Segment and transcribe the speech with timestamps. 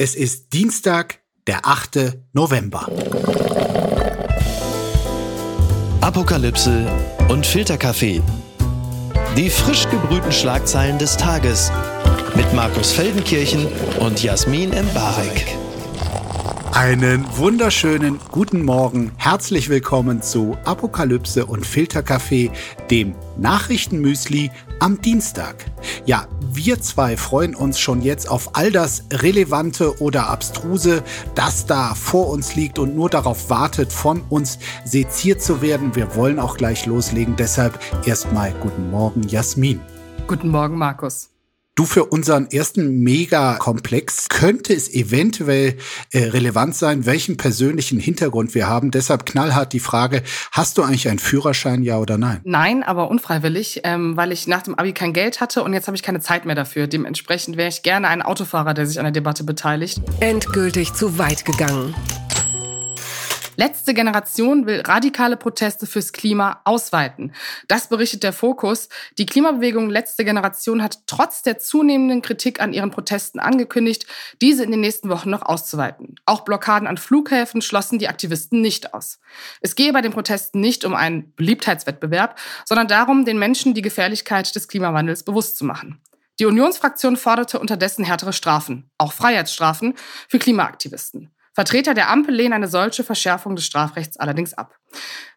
[0.00, 2.18] Es ist Dienstag, der 8.
[2.32, 2.86] November.
[6.00, 6.86] Apokalypse
[7.28, 8.22] und Filterkaffee.
[9.36, 11.72] Die frisch gebrühten Schlagzeilen des Tages
[12.36, 13.66] mit Markus Feldenkirchen
[13.98, 15.58] und Jasmin Embarek.
[16.78, 19.10] Einen wunderschönen guten Morgen.
[19.16, 22.52] Herzlich willkommen zu Apokalypse und Filterkaffee,
[22.88, 25.56] dem Nachrichtenmüsli am Dienstag.
[26.06, 31.02] Ja, wir zwei freuen uns schon jetzt auf all das Relevante oder Abstruse,
[31.34, 35.96] das da vor uns liegt und nur darauf wartet, von uns seziert zu werden.
[35.96, 37.34] Wir wollen auch gleich loslegen.
[37.34, 39.80] Deshalb erstmal guten Morgen, Jasmin.
[40.28, 41.30] Guten Morgen, Markus.
[41.78, 45.76] Du, für unseren ersten Megakomplex könnte es eventuell
[46.10, 48.90] äh, relevant sein, welchen persönlichen Hintergrund wir haben.
[48.90, 52.40] Deshalb knallhart die Frage, hast du eigentlich einen Führerschein, ja oder nein?
[52.42, 55.96] Nein, aber unfreiwillig, ähm, weil ich nach dem Abi kein Geld hatte und jetzt habe
[55.96, 56.88] ich keine Zeit mehr dafür.
[56.88, 60.00] Dementsprechend wäre ich gerne ein Autofahrer, der sich an der Debatte beteiligt.
[60.18, 61.94] Endgültig zu weit gegangen.
[63.60, 67.32] Letzte Generation will radikale Proteste fürs Klima ausweiten.
[67.66, 68.88] Das berichtet der Fokus.
[69.18, 74.06] Die Klimabewegung Letzte Generation hat trotz der zunehmenden Kritik an ihren Protesten angekündigt,
[74.40, 76.14] diese in den nächsten Wochen noch auszuweiten.
[76.24, 79.18] Auch Blockaden an Flughäfen schlossen die Aktivisten nicht aus.
[79.60, 84.54] Es gehe bei den Protesten nicht um einen Beliebtheitswettbewerb, sondern darum, den Menschen die Gefährlichkeit
[84.54, 86.00] des Klimawandels bewusst zu machen.
[86.38, 89.94] Die Unionsfraktion forderte unterdessen härtere Strafen, auch Freiheitsstrafen,
[90.28, 91.32] für Klimaaktivisten.
[91.58, 94.76] Vertreter der Ampel lehnen eine solche Verschärfung des Strafrechts allerdings ab.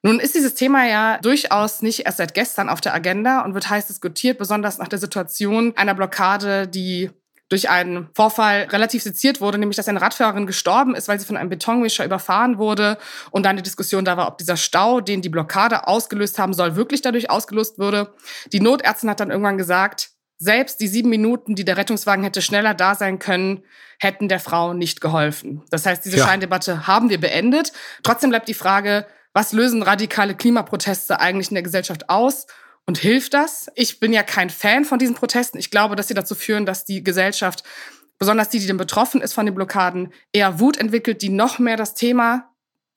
[0.03, 3.71] Nun ist dieses Thema ja durchaus nicht erst seit gestern auf der Agenda und wird
[3.71, 7.09] heiß diskutiert, besonders nach der Situation einer Blockade, die
[7.49, 11.37] durch einen Vorfall relativ seziert wurde, nämlich dass eine Radfahrerin gestorben ist, weil sie von
[11.37, 12.99] einem Betonmischer überfahren wurde
[13.31, 16.75] und dann die Diskussion da war, ob dieser Stau, den die Blockade ausgelöst haben soll,
[16.75, 18.13] wirklich dadurch ausgelöst würde.
[18.53, 20.10] Die Notärztin hat dann irgendwann gesagt,
[20.41, 23.63] selbst die sieben Minuten, die der Rettungswagen hätte schneller da sein können,
[23.99, 25.61] hätten der Frau nicht geholfen.
[25.69, 26.25] Das heißt, diese ja.
[26.25, 27.71] Scheindebatte haben wir beendet.
[28.01, 32.47] Trotzdem bleibt die Frage, was lösen radikale Klimaproteste eigentlich in der Gesellschaft aus?
[32.87, 33.67] Und hilft das?
[33.75, 35.59] Ich bin ja kein Fan von diesen Protesten.
[35.59, 37.63] Ich glaube, dass sie dazu führen, dass die Gesellschaft,
[38.17, 41.77] besonders die, die dann betroffen ist von den Blockaden, eher Wut entwickelt, die noch mehr
[41.77, 42.49] das Thema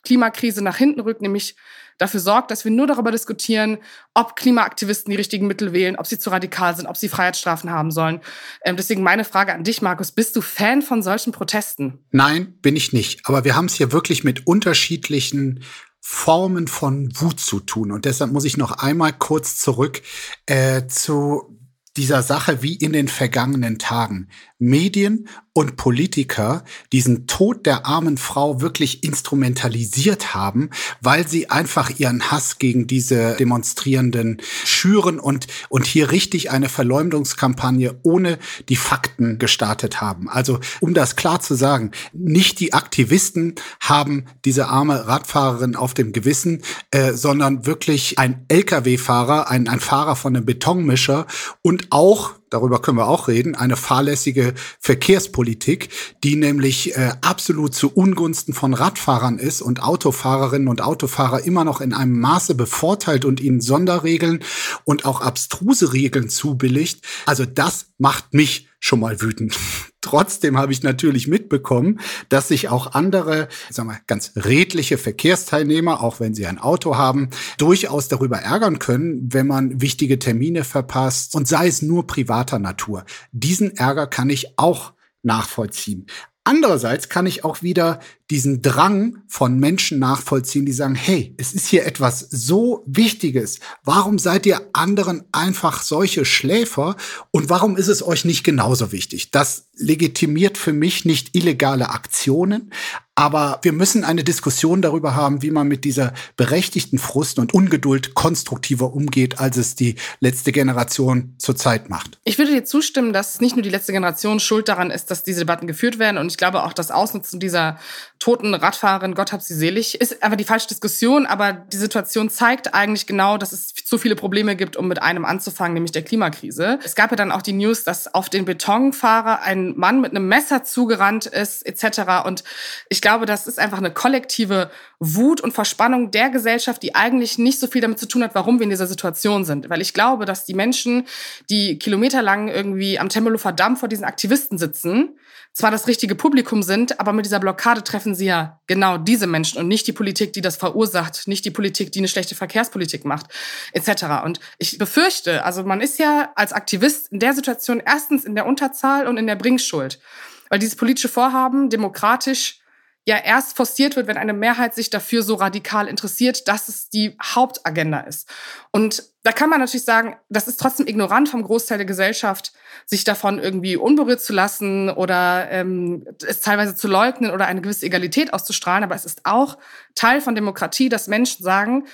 [0.03, 1.57] Klimakrise nach hinten rückt, nämlich
[1.99, 3.79] dafür sorgt, dass wir nur darüber diskutieren,
[4.15, 7.91] ob Klimaaktivisten die richtigen Mittel wählen, ob sie zu radikal sind, ob sie Freiheitsstrafen haben
[7.91, 8.21] sollen.
[8.65, 10.13] Ähm, deswegen meine Frage an dich, Markus.
[10.13, 11.99] Bist du Fan von solchen Protesten?
[12.11, 13.21] Nein, bin ich nicht.
[13.25, 15.63] Aber wir haben es hier wirklich mit unterschiedlichen
[16.01, 17.91] Formen von Wut zu tun.
[17.91, 20.03] Und deshalb muss ich noch einmal kurz zurück
[20.47, 21.59] äh, zu
[21.97, 24.29] dieser Sache wie in den vergangenen Tagen.
[24.59, 30.71] Medien und Politiker diesen Tod der armen Frau wirklich instrumentalisiert haben,
[31.01, 38.01] weil sie einfach ihren Hass gegen diese Demonstrierenden schüren und, und hier richtig eine Verleumdungskampagne
[38.03, 38.39] ohne
[38.69, 40.29] die Fakten gestartet haben.
[40.29, 46.13] Also, um das klar zu sagen, nicht die Aktivisten haben diese arme Radfahrerin auf dem
[46.13, 51.29] Gewissen, äh, sondern wirklich ein Lkw-Fahrer, ein, ein Fahrer von einem Betonmischer
[51.63, 55.89] und auch darüber können wir auch reden, eine fahrlässige Verkehrspolitik,
[56.23, 61.81] die nämlich äh, absolut zu Ungunsten von Radfahrern ist und Autofahrerinnen und Autofahrer immer noch
[61.81, 64.43] in einem Maße bevorteilt und ihnen Sonderregeln
[64.85, 67.05] und auch abstruse Regeln zubilligt.
[67.27, 69.59] Also das macht mich schon mal wütend.
[70.03, 76.21] Trotzdem habe ich natürlich mitbekommen, dass sich auch andere, sagen wir, ganz redliche Verkehrsteilnehmer, auch
[76.21, 81.49] wenn sie ein Auto haben, durchaus darüber ärgern können, wenn man wichtige Termine verpasst und
[81.49, 83.07] sei es nur privater Natur.
[83.33, 86.07] Diesen Ärger kann ich auch nachvollziehen.
[86.47, 88.01] Andererseits kann ich auch wieder
[88.31, 93.61] diesen Drang von Menschen nachvollziehen, die sagen, hey, es ist hier etwas so Wichtiges.
[93.83, 96.97] Warum seid ihr anderen einfach solche Schläfer?
[97.31, 99.31] Und warum ist es euch nicht genauso wichtig?
[99.31, 102.71] Das legitimiert für mich nicht illegale Aktionen,
[103.17, 108.15] aber wir müssen eine Diskussion darüber haben, wie man mit dieser berechtigten Frust und Ungeduld
[108.15, 112.19] konstruktiver umgeht, als es die letzte Generation zurzeit macht.
[112.25, 115.41] Ich würde dir zustimmen, dass nicht nur die letzte Generation schuld daran ist, dass diese
[115.41, 116.19] Debatten geführt werden.
[116.19, 117.79] Und ich glaube auch, das Ausnutzen dieser
[118.19, 121.27] toten Radfahrerin, Gott hab sie selig, ist einfach die falsche Diskussion.
[121.27, 125.25] Aber die Situation zeigt eigentlich genau, dass es zu viele Probleme gibt, um mit einem
[125.25, 126.81] anzufangen, nämlich der Klimakrise.
[126.83, 130.27] Es gab ja dann auch die News, dass auf den Betonfahrer ein Mann mit einem
[130.27, 132.25] Messer zugerannt ist, etc.
[132.25, 132.43] Und
[132.89, 137.61] ich glaube, das ist einfach eine kollektive Wut und Verspannung der Gesellschaft, die eigentlich nicht
[137.61, 139.69] so viel damit zu tun hat, warum wir in dieser Situation sind.
[139.69, 141.07] Weil ich glaube, dass die Menschen,
[141.51, 145.19] die kilometerlang irgendwie am Tempelhofer Damm vor diesen Aktivisten sitzen,
[145.53, 149.61] zwar das richtige Publikum sind, aber mit dieser Blockade treffen sie ja genau diese Menschen
[149.61, 153.27] und nicht die Politik, die das verursacht, nicht die Politik, die eine schlechte Verkehrspolitik macht,
[153.73, 154.25] etc.
[154.25, 158.47] Und ich befürchte, also man ist ja als Aktivist in der Situation erstens in der
[158.47, 160.01] Unterzahl und in der Bringschuld.
[160.49, 162.61] weil dieses politische Vorhaben demokratisch
[163.07, 167.17] ja erst forciert wird, wenn eine Mehrheit sich dafür so radikal interessiert, dass es die
[167.23, 168.29] Hauptagenda ist.
[168.71, 172.53] Und da kann man natürlich sagen, das ist trotzdem ignorant vom Großteil der Gesellschaft,
[172.87, 177.87] sich davon irgendwie unberührt zu lassen oder ähm, es teilweise zu leugnen oder eine gewisse
[177.87, 178.85] Egalität auszustrahlen.
[178.85, 179.59] Aber es ist auch
[179.95, 181.85] Teil von Demokratie, dass Menschen sagen,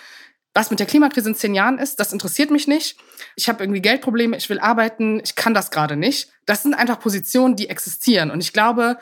[0.55, 2.97] was mit der Klimakrise in zehn Jahren ist, das interessiert mich nicht.
[3.37, 6.31] Ich habe irgendwie Geldprobleme, ich will arbeiten, ich kann das gerade nicht.
[6.45, 8.33] Das sind einfach Positionen, die existieren.
[8.33, 8.99] Und ich glaube,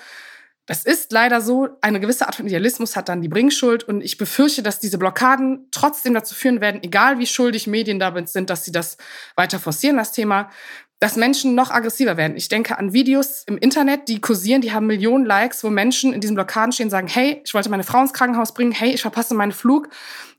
[0.69, 4.19] das ist leider so, eine gewisse Art von Idealismus hat dann die Bringschuld und ich
[4.19, 8.67] befürchte, dass diese Blockaden trotzdem dazu führen werden, egal wie schuldig Medien damit sind, dass
[8.67, 8.99] sie das
[9.35, 10.51] weiter forcieren, das Thema,
[11.01, 12.37] dass Menschen noch aggressiver werden.
[12.37, 16.21] Ich denke an Videos im Internet, die kursieren, die haben Millionen Likes, wo Menschen in
[16.21, 19.01] diesen Blockaden stehen und sagen, hey, ich wollte meine Frau ins Krankenhaus bringen, hey, ich
[19.01, 19.89] verpasse meinen Flug.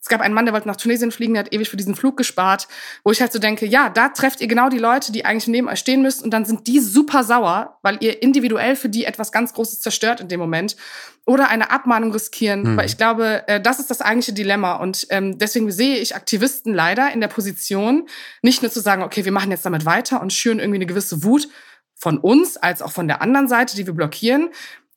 [0.02, 2.16] Es gab einen Mann, der wollte nach Tunesien fliegen, der hat ewig für diesen Flug
[2.16, 2.68] gespart,
[3.04, 5.68] wo ich halt so denke, ja, da trefft ihr genau die Leute, die eigentlich neben
[5.68, 9.32] euch stehen müsst und dann sind die super sauer, weil ihr individuell für die etwas
[9.32, 10.78] ganz Großes zerstört in dem Moment
[11.26, 12.78] oder eine Abmahnung riskieren, mhm.
[12.78, 16.74] weil ich glaube, äh, das ist das eigentliche Dilemma und ähm, deswegen sehe ich Aktivisten
[16.74, 18.08] leider in der Position,
[18.42, 21.24] nicht nur zu sagen, okay, wir machen jetzt damit weiter und schüren irgendwie eine gewisse
[21.24, 21.50] Wut,
[22.00, 24.50] von uns als auch von der anderen Seite, die wir blockieren,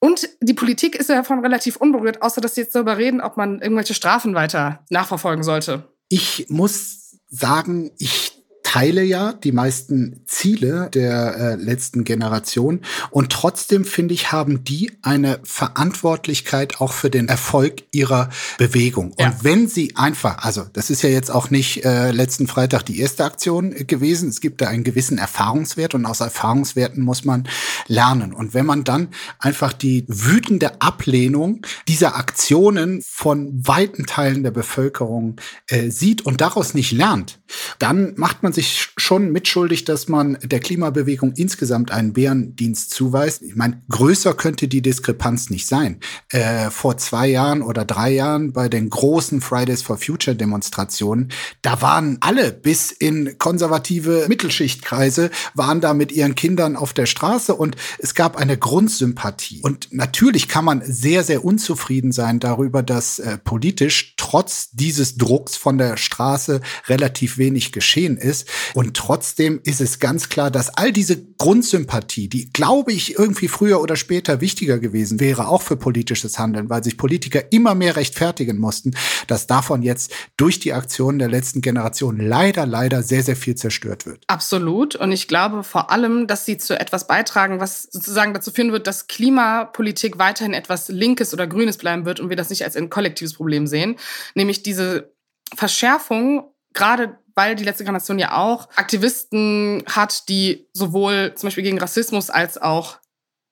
[0.05, 3.37] und die Politik ist ja davon relativ unberührt, außer dass sie jetzt darüber reden, ob
[3.37, 5.85] man irgendwelche Strafen weiter nachverfolgen sollte.
[6.09, 8.32] Ich muss sagen, ich
[8.73, 12.81] teile ja die meisten Ziele der äh, letzten Generation
[13.11, 19.15] und trotzdem finde ich, haben die eine Verantwortlichkeit auch für den Erfolg ihrer Bewegung.
[19.19, 19.27] Ja.
[19.27, 22.99] Und wenn sie einfach, also das ist ja jetzt auch nicht äh, letzten Freitag die
[22.99, 27.47] erste Aktion gewesen, es gibt da einen gewissen Erfahrungswert und aus Erfahrungswerten muss man
[27.89, 28.33] lernen.
[28.33, 29.09] Und wenn man dann
[29.39, 35.37] einfach die wütende Ablehnung dieser Aktionen von weiten Teilen der Bevölkerung
[35.67, 37.39] äh, sieht und daraus nicht lernt,
[37.79, 43.43] dann macht man sich sich schon mitschuldig, dass man der Klimabewegung insgesamt einen Bärendienst zuweist.
[43.43, 45.99] Ich meine, größer könnte die Diskrepanz nicht sein.
[46.29, 51.31] Äh, vor zwei Jahren oder drei Jahren bei den großen Fridays for Future Demonstrationen,
[51.63, 57.55] da waren alle bis in konservative Mittelschichtkreise, waren da mit ihren Kindern auf der Straße
[57.55, 59.61] und es gab eine Grundsympathie.
[59.63, 65.57] Und natürlich kann man sehr, sehr unzufrieden sein darüber, dass äh, politisch trotz dieses Drucks
[65.57, 68.47] von der Straße relativ wenig geschehen ist.
[68.75, 73.81] Und trotzdem ist es ganz klar, dass all diese Grundsympathie, die, glaube ich, irgendwie früher
[73.81, 78.59] oder später wichtiger gewesen wäre, auch für politisches Handeln, weil sich Politiker immer mehr rechtfertigen
[78.59, 78.95] mussten,
[79.27, 84.07] dass davon jetzt durch die Aktionen der letzten Generation leider, leider sehr, sehr viel zerstört
[84.07, 84.25] wird.
[84.27, 84.97] Absolut.
[84.97, 88.87] Und ich glaube vor allem, dass sie zu etwas beitragen, was sozusagen dazu führen wird,
[88.87, 92.91] dass Klimapolitik weiterhin etwas Linkes oder Grünes bleiben wird und wir das nicht als ein
[92.91, 93.97] kollektives Problem sehen.
[94.35, 95.13] Nämlich diese
[95.55, 101.79] Verschärfung gerade weil die letzte Generation ja auch Aktivisten hat, die sowohl zum Beispiel gegen
[101.79, 102.99] Rassismus als auch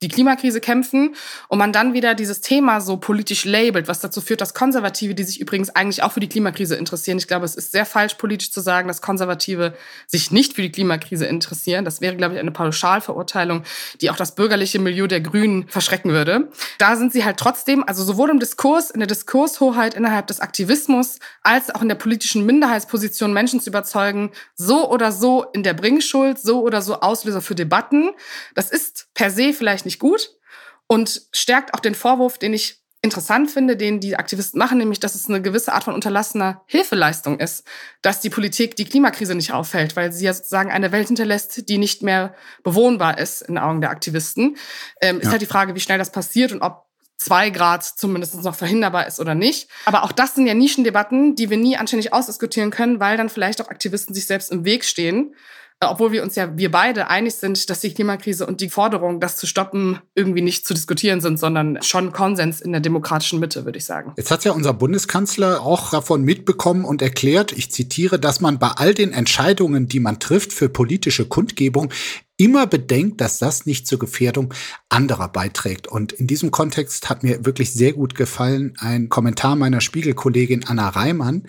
[0.02, 1.14] die Klimakrise kämpfen
[1.48, 5.24] und man dann wieder dieses Thema so politisch labelt, was dazu führt, dass Konservative, die
[5.24, 8.50] sich übrigens eigentlich auch für die Klimakrise interessieren, ich glaube, es ist sehr falsch politisch
[8.50, 9.74] zu sagen, dass Konservative
[10.06, 11.84] sich nicht für die Klimakrise interessieren.
[11.84, 13.64] Das wäre, glaube ich, eine Pauschalverurteilung,
[14.00, 16.50] die auch das bürgerliche Milieu der Grünen verschrecken würde.
[16.78, 21.18] Da sind sie halt trotzdem, also sowohl im Diskurs, in der Diskurshoheit innerhalb des Aktivismus,
[21.42, 26.38] als auch in der politischen Minderheitsposition Menschen zu überzeugen, so oder so in der Bringschuld,
[26.38, 28.10] so oder so Auslöser für Debatten.
[28.54, 30.30] Das ist per se vielleicht nicht gut
[30.86, 35.14] und stärkt auch den Vorwurf, den ich interessant finde, den die Aktivisten machen, nämlich, dass
[35.14, 37.64] es eine gewisse Art von unterlassener Hilfeleistung ist,
[38.00, 41.76] dass die Politik die Klimakrise nicht auffällt, weil sie ja sozusagen eine Welt hinterlässt, die
[41.76, 44.56] nicht mehr bewohnbar ist in Augen der Aktivisten.
[45.02, 45.22] Ähm, ja.
[45.22, 46.86] Ist halt die Frage, wie schnell das passiert und ob
[47.18, 49.68] zwei Grad zumindest noch verhinderbar ist oder nicht.
[49.84, 53.60] Aber auch das sind ja Nischendebatten, die wir nie anständig ausdiskutieren können, weil dann vielleicht
[53.60, 55.34] auch Aktivisten sich selbst im Weg stehen
[55.82, 59.36] obwohl wir uns ja, wir beide einig sind, dass die Klimakrise und die Forderung, das
[59.36, 63.78] zu stoppen, irgendwie nicht zu diskutieren sind, sondern schon Konsens in der demokratischen Mitte, würde
[63.78, 64.12] ich sagen.
[64.16, 68.68] Jetzt hat ja unser Bundeskanzler auch davon mitbekommen und erklärt, ich zitiere, dass man bei
[68.68, 71.90] all den Entscheidungen, die man trifft für politische Kundgebung,
[72.40, 74.54] immer bedenkt, dass das nicht zur Gefährdung
[74.88, 75.86] anderer beiträgt.
[75.86, 80.88] Und in diesem Kontext hat mir wirklich sehr gut gefallen ein Kommentar meiner Spiegelkollegin Anna
[80.88, 81.44] Reimann,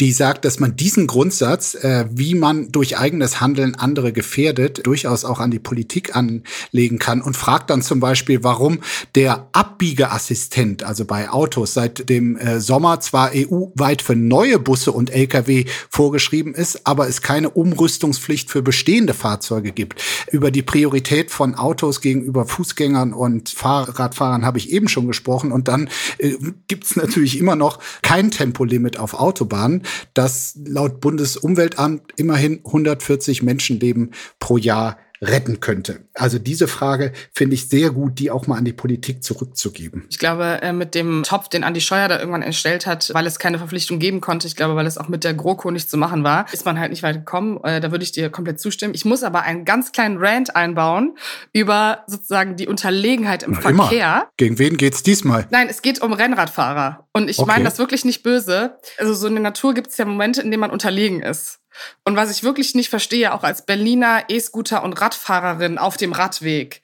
[0.00, 5.24] die sagt, dass man diesen Grundsatz, äh, wie man durch eigenes Handeln andere gefährdet, durchaus
[5.24, 8.80] auch an die Politik anlegen kann und fragt dann zum Beispiel, warum
[9.14, 15.10] der Abbiegeassistent, also bei Autos seit dem äh, Sommer zwar EU-weit für neue Busse und
[15.10, 20.02] Lkw vorgeschrieben ist, aber es keine Umrüstungspflicht für bestehende Fahrzeuge gibt
[20.34, 25.52] über die Priorität von Autos gegenüber Fußgängern und Fahrradfahrern habe ich eben schon gesprochen.
[25.52, 25.88] Und dann
[26.18, 26.34] äh,
[26.66, 34.10] gibt es natürlich immer noch kein Tempolimit auf Autobahnen, das laut Bundesumweltamt immerhin 140 Menschenleben
[34.40, 36.00] pro Jahr retten könnte.
[36.14, 40.04] Also diese Frage finde ich sehr gut, die auch mal an die Politik zurückzugeben.
[40.10, 43.38] Ich glaube, äh, mit dem Topf, den Andi Scheuer da irgendwann erstellt hat, weil es
[43.38, 46.24] keine Verpflichtung geben konnte, ich glaube, weil es auch mit der GroKo nicht zu machen
[46.24, 47.58] war, ist man halt nicht weit gekommen.
[47.64, 48.94] Äh, da würde ich dir komplett zustimmen.
[48.94, 51.16] Ich muss aber einen ganz kleinen Rant einbauen
[51.52, 54.14] über sozusagen die Unterlegenheit im Na, Verkehr.
[54.14, 54.28] Immer.
[54.36, 55.46] Gegen wen geht's diesmal?
[55.50, 57.08] Nein, es geht um Rennradfahrer.
[57.12, 57.46] Und ich okay.
[57.46, 58.78] meine das wirklich nicht böse.
[58.98, 61.60] Also so in der Natur gibt es ja Momente, in denen man unterlegen ist.
[62.04, 66.82] Und was ich wirklich nicht verstehe, auch als Berliner E-Scooter und Radfahrerin auf dem Radweg,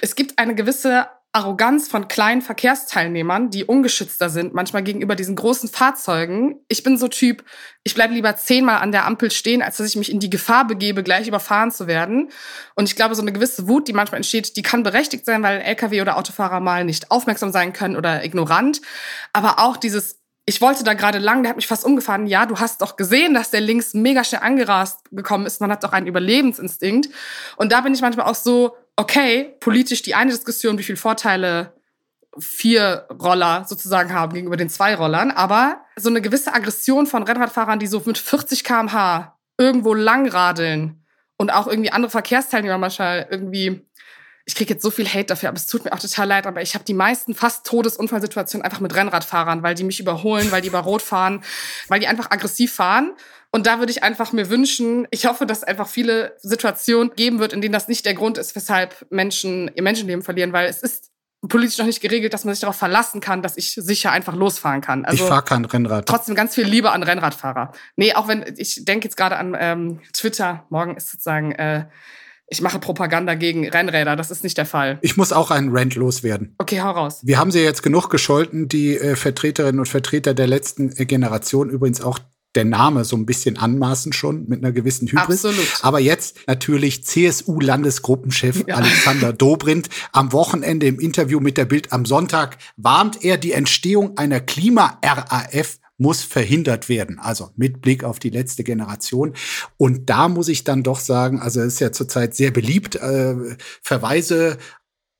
[0.00, 5.68] es gibt eine gewisse Arroganz von kleinen Verkehrsteilnehmern, die ungeschützter sind, manchmal gegenüber diesen großen
[5.68, 6.56] Fahrzeugen.
[6.66, 7.44] Ich bin so Typ,
[7.84, 10.66] ich bleibe lieber zehnmal an der Ampel stehen, als dass ich mich in die Gefahr
[10.66, 12.30] begebe, gleich überfahren zu werden.
[12.74, 15.60] Und ich glaube, so eine gewisse Wut, die manchmal entsteht, die kann berechtigt sein, weil
[15.60, 18.80] Lkw oder Autofahrer mal nicht aufmerksam sein können oder ignorant.
[19.32, 20.19] Aber auch dieses
[20.50, 22.26] ich wollte da gerade lang, der hat mich fast umgefahren.
[22.26, 25.60] Ja, du hast doch gesehen, dass der links mega schnell angerast gekommen ist.
[25.60, 27.08] Man hat doch einen Überlebensinstinkt.
[27.56, 31.72] Und da bin ich manchmal auch so, okay, politisch die eine Diskussion, wie viele Vorteile
[32.36, 37.78] vier Roller sozusagen haben gegenüber den zwei Rollern, aber so eine gewisse Aggression von Rennradfahrern,
[37.78, 41.04] die so mit 40 km/h irgendwo langradeln
[41.36, 43.86] und auch irgendwie andere Verkehrsteilnehmer manchmal irgendwie
[44.50, 46.60] ich kriege jetzt so viel Hate dafür, aber es tut mir auch total leid, aber
[46.60, 50.66] ich habe die meisten fast Todesunfallsituationen einfach mit Rennradfahrern, weil die mich überholen, weil die
[50.66, 51.44] über Rot fahren,
[51.86, 53.12] weil die einfach aggressiv fahren.
[53.52, 57.38] Und da würde ich einfach mir wünschen, ich hoffe, dass es einfach viele Situationen geben
[57.38, 60.82] wird, in denen das nicht der Grund ist, weshalb Menschen ihr Menschenleben verlieren, weil es
[60.82, 61.12] ist
[61.48, 64.80] politisch noch nicht geregelt, dass man sich darauf verlassen kann, dass ich sicher einfach losfahren
[64.80, 65.04] kann.
[65.04, 66.06] Also ich fahre kein Rennrad.
[66.06, 67.70] Trotzdem ganz viel Liebe an Rennradfahrer.
[67.94, 71.86] Nee, auch wenn ich denke jetzt gerade an ähm, Twitter, morgen ist sozusagen äh,
[72.50, 74.16] ich mache Propaganda gegen Rennräder.
[74.16, 74.98] Das ist nicht der Fall.
[75.02, 76.54] Ich muss auch einen Rant loswerden.
[76.58, 77.20] Okay, hau raus.
[77.22, 81.70] Wir haben sie jetzt genug gescholten, die äh, Vertreterinnen und Vertreter der letzten äh, Generation,
[81.70, 82.18] übrigens auch
[82.56, 85.44] der Name so ein bisschen anmaßen schon mit einer gewissen Hybris.
[85.44, 85.78] Absolut.
[85.82, 88.74] Aber jetzt natürlich CSU-Landesgruppenchef ja.
[88.74, 89.88] Alexander Dobrindt.
[90.10, 95.78] Am Wochenende im Interview mit der Bild am Sonntag warnt er die Entstehung einer Klima-RAF
[96.00, 97.18] muss verhindert werden.
[97.18, 99.34] Also mit Blick auf die letzte Generation.
[99.76, 103.36] Und da muss ich dann doch sagen, also es ist ja zurzeit sehr beliebt, äh,
[103.82, 104.58] Verweise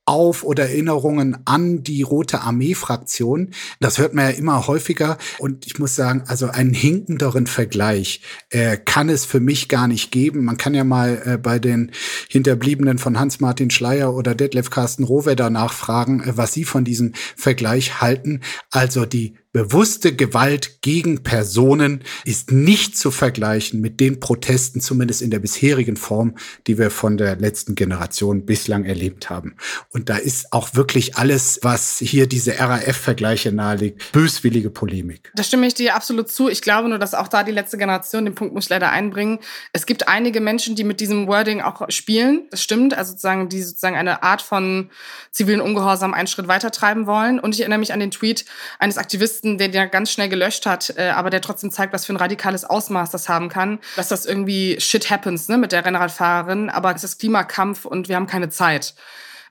[0.05, 3.51] auf oder Erinnerungen an die Rote Armee-Fraktion.
[3.79, 5.17] Das hört man ja immer häufiger.
[5.37, 10.11] Und ich muss sagen, also einen hinkenderen Vergleich äh, kann es für mich gar nicht
[10.11, 10.43] geben.
[10.43, 11.91] Man kann ja mal äh, bei den
[12.27, 18.01] Hinterbliebenen von Hans-Martin Schleier oder Detlef Carsten Rohwedder nachfragen, äh, was sie von diesem Vergleich
[18.01, 18.41] halten.
[18.71, 25.29] Also die Bewusste Gewalt gegen Personen ist nicht zu vergleichen mit den Protesten, zumindest in
[25.29, 26.35] der bisherigen Form,
[26.67, 29.57] die wir von der letzten Generation bislang erlebt haben.
[29.89, 35.33] Und da ist auch wirklich alles, was hier diese RAF-Vergleiche nahelegt, böswillige Polemik.
[35.35, 36.47] Da stimme ich dir absolut zu.
[36.47, 39.39] Ich glaube nur, dass auch da die letzte Generation, den Punkt muss ich leider einbringen.
[39.73, 42.47] Es gibt einige Menschen, die mit diesem Wording auch spielen.
[42.51, 42.97] Das stimmt.
[42.97, 44.89] Also sozusagen, die sozusagen eine Art von
[45.31, 47.37] zivilen Ungehorsam einen Schritt weiter treiben wollen.
[47.37, 48.45] Und ich erinnere mich an den Tweet
[48.79, 52.05] eines Aktivisten, Aktivisten, der der ganz schnell gelöscht hat, äh, aber der trotzdem zeigt, was
[52.05, 53.79] für ein radikales Ausmaß das haben kann.
[53.95, 58.15] Dass das irgendwie shit happens ne, mit der Rennradfahrerin, aber es ist Klimakampf und wir
[58.15, 58.93] haben keine Zeit.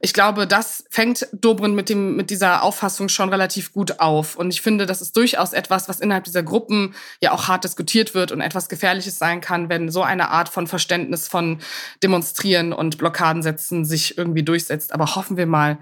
[0.03, 4.35] Ich glaube, das fängt Dobrin mit dem, mit dieser Auffassung schon relativ gut auf.
[4.35, 8.15] Und ich finde, das ist durchaus etwas, was innerhalb dieser Gruppen ja auch hart diskutiert
[8.15, 11.59] wird und etwas Gefährliches sein kann, wenn so eine Art von Verständnis von
[12.03, 14.95] Demonstrieren und Blockadensetzen sich irgendwie durchsetzt.
[14.95, 15.77] Aber hoffen wir mal,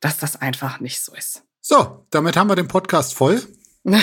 [0.00, 1.44] dass das einfach nicht so ist.
[1.72, 3.40] So, damit haben wir den Podcast voll.
[3.84, 4.02] Wollen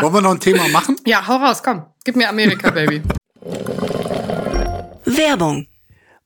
[0.00, 0.96] wir noch ein Thema machen?
[1.06, 1.86] Ja, hau raus, komm.
[2.02, 3.02] Gib mir Amerika, Baby.
[5.04, 5.68] Werbung.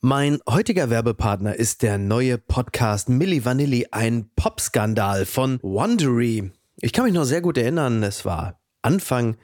[0.00, 6.52] Mein heutiger Werbepartner ist der neue Podcast Milli Vanilli, ein Popskandal von Wondery.
[6.76, 9.36] Ich kann mich noch sehr gut erinnern, es war Anfang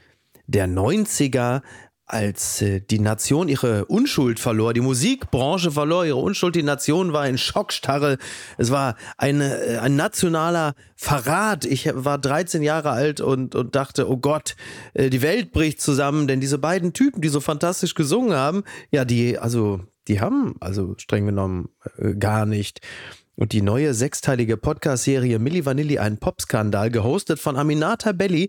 [0.47, 1.61] der 90er,
[2.09, 7.29] als äh, die Nation ihre Unschuld verlor, die Musikbranche verlor ihre Unschuld, die Nation war
[7.29, 8.19] in Schockstarre,
[8.57, 11.65] es war eine, äh, ein nationaler Verrat.
[11.65, 14.57] Ich war 13 Jahre alt und, und dachte, oh Gott,
[14.95, 19.05] äh, die Welt bricht zusammen, denn diese beiden Typen, die so fantastisch gesungen haben, ja,
[19.05, 21.69] die, also, die haben also streng genommen
[22.19, 22.81] gar nicht.
[23.37, 28.49] Und die neue sechsteilige Podcast-Serie Milli Vanilli, ein Popskandal, gehostet von Aminata Belli,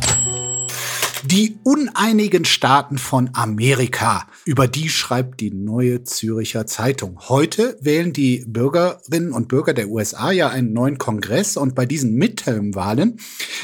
[1.31, 4.27] Die uneinigen Staaten von Amerika.
[4.43, 7.19] Über die schreibt die neue Züricher Zeitung.
[7.29, 12.15] Heute wählen die Bürgerinnen und Bürger der USA ja einen neuen Kongress und bei diesen
[12.15, 13.17] Midterm-Wahlen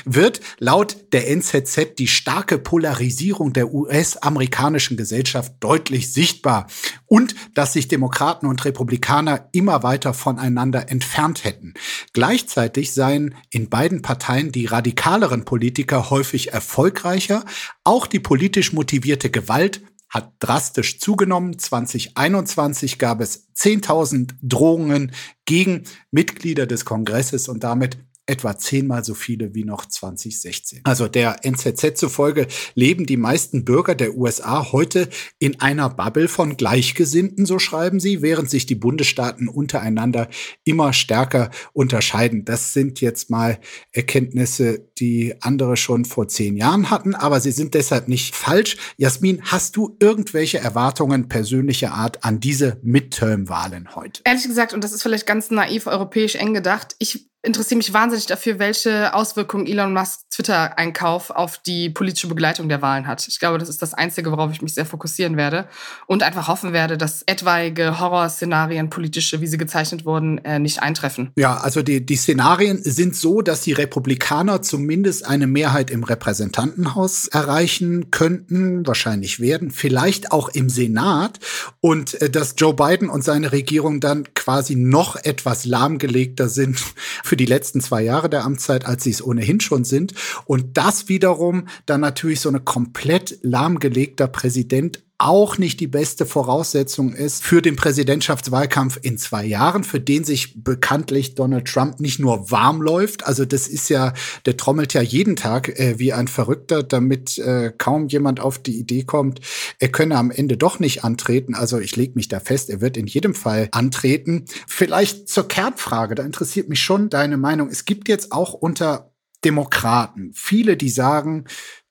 [0.06, 6.68] wird laut der NZZ die starke Polarisierung der US-amerikanischen Gesellschaft deutlich sichtbar
[7.06, 11.74] und dass sich Demokraten und Republikaner immer weiter voneinander entfernt hätten.
[12.14, 17.44] Gleichzeitig seien in beiden Parteien die radikaleren Politiker häufig erfolgreicher
[17.84, 21.60] auch die politisch motivierte Gewalt hat drastisch zugenommen.
[21.60, 25.12] 2021 gab es 10.000 Drohungen
[25.46, 27.98] gegen Mitglieder des Kongresses und damit
[28.28, 30.82] etwa zehnmal so viele wie noch 2016.
[30.84, 36.58] Also der NZZ zufolge leben die meisten Bürger der USA heute in einer Bubble von
[36.58, 40.28] Gleichgesinnten, so schreiben sie, während sich die Bundesstaaten untereinander
[40.66, 42.46] immer stärker unterscheiden.
[42.46, 43.60] Das sind jetzt mal
[43.94, 48.78] Erkenntnisse, die andere schon vor zehn Jahren hatten, aber sie sind deshalb nicht falsch.
[48.98, 54.22] Jasmin, hast du irgendwelche Erwartungen persönlicher Art an diese Midterm-Wahlen heute?
[54.26, 58.26] Ehrlich gesagt, und das ist vielleicht ganz naiv europäisch eng gedacht, ich interessiere mich wahnsinnig
[58.26, 63.28] dafür, welche Auswirkungen Elon Musks Twitter-Einkauf auf die politische Begleitung der Wahlen hat.
[63.28, 65.68] Ich glaube, das ist das Einzige, worauf ich mich sehr fokussieren werde
[66.08, 71.32] und einfach hoffen werde, dass etwaige Horrorszenarien, politische, wie sie gezeichnet wurden, äh, nicht eintreffen.
[71.38, 77.28] Ja, also die, die Szenarien sind so, dass die Republikaner zumindest eine Mehrheit im Repräsentantenhaus
[77.28, 81.40] erreichen könnten, wahrscheinlich werden, vielleicht auch im Senat
[81.82, 86.80] und äh, dass Joe Biden und seine Regierung dann quasi noch etwas lahmgelegter sind
[87.28, 90.14] für die letzten zwei Jahre der Amtszeit, als sie es ohnehin schon sind.
[90.46, 97.14] Und das wiederum dann natürlich so eine komplett lahmgelegter Präsident auch nicht die beste Voraussetzung
[97.14, 102.52] ist für den Präsidentschaftswahlkampf in zwei Jahren, für den sich bekanntlich Donald Trump nicht nur
[102.52, 103.26] warm läuft.
[103.26, 104.14] Also das ist ja,
[104.46, 108.78] der trommelt ja jeden Tag äh, wie ein Verrückter, damit äh, kaum jemand auf die
[108.78, 109.42] Idee kommt,
[109.80, 111.56] er könne am Ende doch nicht antreten.
[111.56, 114.46] Also ich lege mich da fest, er wird in jedem Fall antreten.
[114.68, 117.70] Vielleicht zur Kernfrage, da interessiert mich schon deine Meinung.
[117.70, 119.12] Es gibt jetzt auch unter
[119.44, 121.46] Demokraten viele, die sagen,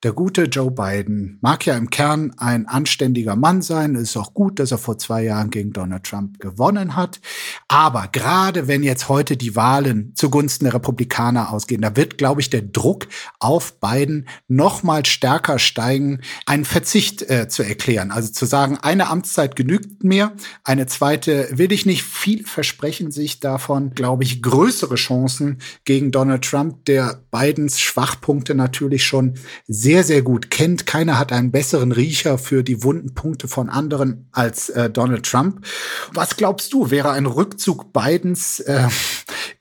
[0.07, 3.97] der gute Joe Biden mag ja im Kern ein anständiger Mann sein.
[3.97, 7.19] Es ist auch gut, dass er vor zwei Jahren gegen Donald Trump gewonnen hat.
[7.67, 12.51] Aber gerade wenn jetzt heute die Wahlen zugunsten der Republikaner ausgehen, da wird, glaube ich,
[12.51, 13.09] der Druck
[13.41, 18.13] auf Biden noch mal stärker steigen, einen Verzicht äh, zu erklären.
[18.13, 22.05] Also zu sagen, eine Amtszeit genügt mir, eine zweite will ich nicht.
[22.05, 29.05] Viele versprechen sich davon, glaube ich, größere Chancen gegen Donald Trump, der Bidens Schwachpunkte natürlich
[29.05, 29.35] schon
[29.67, 30.85] sehr sehr, sehr gut kennt.
[30.85, 35.65] Keiner hat einen besseren Riecher für die wunden Punkte von anderen als äh, Donald Trump.
[36.13, 38.89] Was glaubst du, wäre ein Rückzug Bidens äh,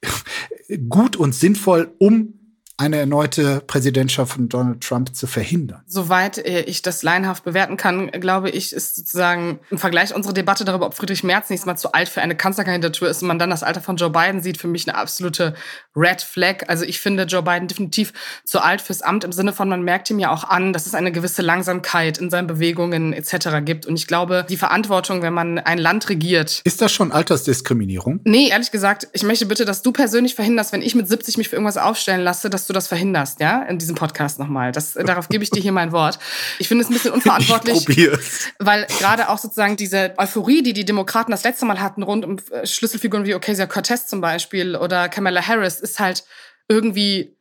[0.90, 2.34] gut und sinnvoll, um
[2.78, 5.82] eine erneute Präsidentschaft von Donald Trump zu verhindern.
[5.88, 10.66] Soweit äh, ich das laienhaft bewerten kann, glaube ich, ist sozusagen im Vergleich unsere Debatte
[10.66, 13.50] darüber, ob Friedrich Merz nächstes Mal zu alt für eine Kanzlerkandidatur ist und man dann
[13.50, 15.56] das Alter von Joe Biden sieht, für mich eine absolute
[15.96, 16.68] Red Flag.
[16.68, 18.12] Also ich finde Joe Biden definitiv
[18.44, 20.96] zu alt fürs Amt im Sinne von, man merkt ihm ja auch an, dass es
[20.96, 23.64] eine gewisse Langsamkeit in seinen Bewegungen etc.
[23.64, 23.86] gibt.
[23.86, 26.62] Und ich glaube, die Verantwortung, wenn man ein Land regiert.
[26.66, 28.20] Ist das schon Altersdiskriminierung?
[28.26, 31.50] Nee, ehrlich gesagt, ich möchte bitte, dass du persönlich verhinderst, wenn ich mit 70 mich
[31.50, 34.72] für irgendwas aufstellen lasse, dass du das verhinderst, ja, in diesem Podcast nochmal.
[34.72, 36.20] Das, darauf gebe ich dir hier mein Wort.
[36.60, 37.78] Ich finde es ein bisschen unverantwortlich.
[37.78, 38.48] Ich probier's.
[38.60, 42.38] Weil gerade auch sozusagen diese Euphorie, die die Demokraten das letzte Mal hatten, rund um
[42.52, 46.24] äh, Schlüsselfiguren wie Ocasio-Cortez zum Beispiel oder Kamala Harris, ist halt
[46.68, 47.36] irgendwie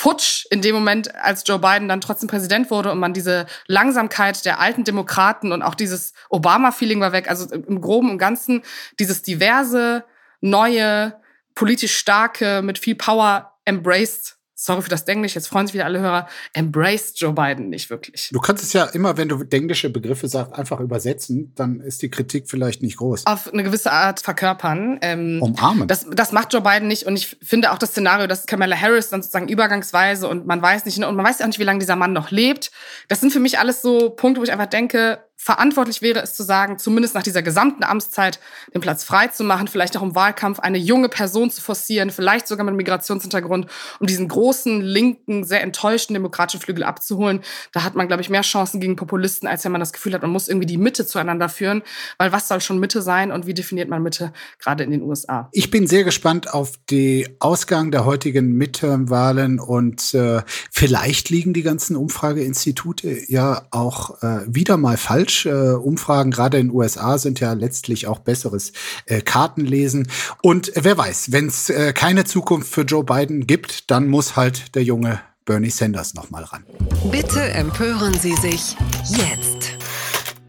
[0.00, 4.46] futsch in dem Moment, als Joe Biden dann trotzdem Präsident wurde und man diese Langsamkeit
[4.46, 7.28] der alten Demokraten und auch dieses Obama-Feeling war weg.
[7.28, 8.62] Also im Groben und Ganzen
[8.98, 10.04] dieses diverse,
[10.40, 11.20] neue,
[11.54, 16.00] politisch starke, mit viel Power embraced sorry für das Denglisch, jetzt freuen sich wieder alle
[16.00, 18.28] Hörer, embraced Joe Biden nicht wirklich.
[18.30, 22.10] Du kannst es ja immer, wenn du denglische Begriffe sagst, einfach übersetzen, dann ist die
[22.10, 23.24] Kritik vielleicht nicht groß.
[23.24, 24.98] Auf eine gewisse Art verkörpern.
[25.00, 25.88] Ähm, Umarmen.
[25.88, 29.08] Das, das macht Joe Biden nicht und ich finde auch das Szenario, dass Kamala Harris
[29.08, 31.96] dann sozusagen übergangsweise und man weiß nicht, und man weiß auch nicht, wie lange dieser
[31.96, 32.70] Mann noch lebt.
[33.08, 36.42] Das sind für mich alles so Punkte, wo ich einfach denke, verantwortlich wäre es zu
[36.42, 38.40] sagen, zumindest nach dieser gesamten Amtszeit
[38.74, 42.46] den Platz frei zu machen, vielleicht auch im Wahlkampf eine junge Person zu forcieren, vielleicht
[42.46, 43.66] sogar mit Migrationshintergrund,
[44.00, 47.40] um diesen großen, linken, sehr enttäuschten demokratischen Flügel abzuholen.
[47.72, 50.20] Da hat man, glaube ich, mehr Chancen gegen Populisten, als wenn man das Gefühl hat,
[50.20, 51.82] man muss irgendwie die Mitte zueinander führen,
[52.18, 55.48] weil was soll schon Mitte sein und wie definiert man Mitte gerade in den USA?
[55.52, 61.62] Ich bin sehr gespannt auf die Ausgang der heutigen Midterm-Wahlen und äh, vielleicht liegen die
[61.62, 65.46] ganzen Umfrageinstitute ja auch äh, wieder mal falsch falsch.
[65.46, 68.72] Äh, Umfragen gerade in den USA sind ja letztlich auch besseres
[69.06, 70.08] äh, Kartenlesen.
[70.42, 74.74] Und wer weiß, wenn es äh, keine Zukunft für Joe Biden gibt, dann muss halt
[74.74, 76.64] der junge Bernie Sanders noch mal ran.
[77.10, 78.76] Bitte empören Sie sich
[79.08, 79.70] jetzt.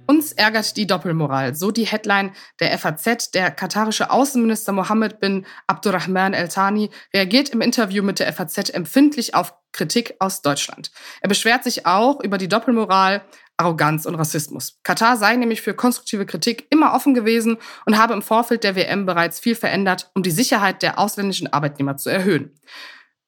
[0.07, 1.55] Uns ärgert die Doppelmoral.
[1.55, 3.31] So die Headline der FAZ.
[3.31, 9.35] Der katarische Außenminister Mohammed bin Abdurrahman El Thani reagiert im Interview mit der FAZ empfindlich
[9.35, 10.91] auf Kritik aus Deutschland.
[11.21, 13.21] Er beschwert sich auch über die Doppelmoral
[13.61, 14.79] Arroganz und Rassismus.
[14.83, 19.05] Katar sei nämlich für konstruktive Kritik immer offen gewesen und habe im Vorfeld der WM
[19.05, 22.51] bereits viel verändert, um die Sicherheit der ausländischen Arbeitnehmer zu erhöhen.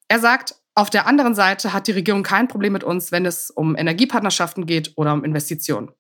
[0.08, 3.52] Er sagt, auf der anderen Seite hat die Regierung kein Problem mit uns, wenn es
[3.52, 5.92] um Energiepartnerschaften geht oder um Investitionen.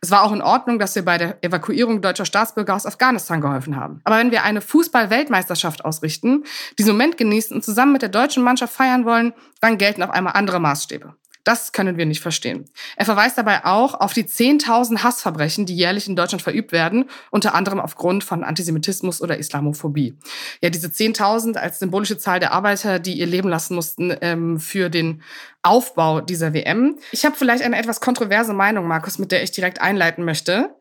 [0.00, 3.76] Es war auch in Ordnung, dass wir bei der Evakuierung deutscher Staatsbürger aus Afghanistan geholfen
[3.76, 4.00] haben.
[4.04, 6.44] Aber wenn wir eine Fußball-Weltmeisterschaft ausrichten,
[6.78, 10.34] diesen Moment genießen und zusammen mit der deutschen Mannschaft feiern wollen, dann gelten auf einmal
[10.34, 11.14] andere Maßstäbe.
[11.46, 12.64] Das können wir nicht verstehen.
[12.96, 17.54] Er verweist dabei auch auf die 10.000 Hassverbrechen, die jährlich in Deutschland verübt werden, unter
[17.54, 20.18] anderem aufgrund von Antisemitismus oder Islamophobie.
[20.60, 24.90] Ja, diese 10.000 als symbolische Zahl der Arbeiter, die ihr Leben lassen mussten ähm, für
[24.90, 25.22] den
[25.62, 26.98] Aufbau dieser WM.
[27.12, 30.74] Ich habe vielleicht eine etwas kontroverse Meinung, Markus, mit der ich direkt einleiten möchte.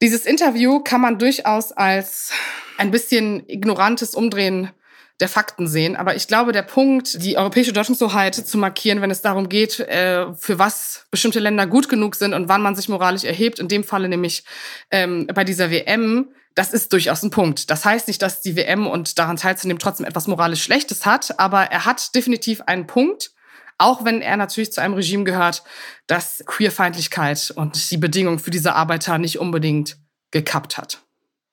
[0.00, 2.30] Dieses Interview kann man durchaus als
[2.78, 4.70] ein bisschen ignorantes Umdrehen
[5.20, 5.96] der Fakten sehen.
[5.96, 10.32] Aber ich glaube, der Punkt, die europäische Deutungshoheit zu markieren, wenn es darum geht, äh,
[10.34, 13.84] für was bestimmte Länder gut genug sind und wann man sich moralisch erhebt, in dem
[13.84, 14.44] Falle nämlich
[14.90, 17.70] ähm, bei dieser WM, das ist durchaus ein Punkt.
[17.70, 21.64] Das heißt nicht, dass die WM und daran teilzunehmen trotzdem etwas moralisch Schlechtes hat, aber
[21.64, 23.32] er hat definitiv einen Punkt.
[23.78, 25.64] Auch wenn er natürlich zu einem Regime gehört,
[26.06, 29.96] das Queerfeindlichkeit und die Bedingungen für diese Arbeiter nicht unbedingt
[30.30, 31.00] gekappt hat.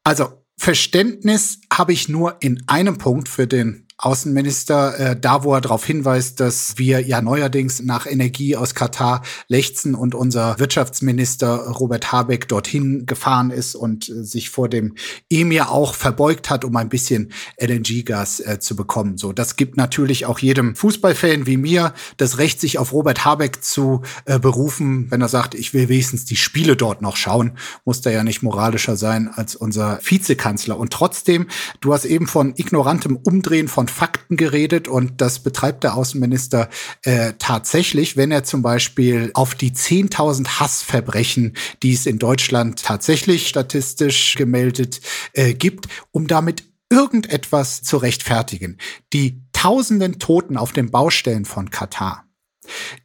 [0.03, 5.59] Also Verständnis habe ich nur in einem Punkt für den Außenminister, äh, da wo er
[5.59, 12.13] darauf hinweist, dass wir ja neuerdings nach Energie aus Katar lechzen und unser Wirtschaftsminister Robert
[12.13, 14.95] Habeck dorthin gefahren ist und äh, sich vor dem
[15.29, 19.17] Emir auch verbeugt hat, um ein bisschen LNG-Gas äh, zu bekommen.
[19.17, 23.61] So, das gibt natürlich auch jedem Fußballfan wie mir das Recht, sich auf Robert Habeck
[23.65, 27.99] zu äh, berufen, wenn er sagt, ich will wenigstens die Spiele dort noch schauen, muss
[27.99, 30.77] der ja nicht moralischer sein als unser Vizekanzler.
[30.77, 31.47] Und trotzdem,
[31.81, 36.69] du hast eben von ignorantem Umdrehen von Fakten geredet und das betreibt der Außenminister
[37.03, 43.47] äh, tatsächlich, wenn er zum Beispiel auf die 10.000 Hassverbrechen, die es in Deutschland tatsächlich
[43.47, 45.01] statistisch gemeldet
[45.33, 48.77] äh, gibt, um damit irgendetwas zu rechtfertigen.
[49.13, 52.28] Die tausenden Toten auf den Baustellen von Katar